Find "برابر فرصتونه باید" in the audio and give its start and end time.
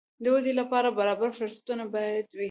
0.99-2.25